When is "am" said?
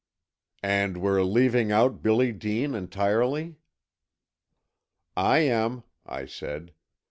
5.41-5.83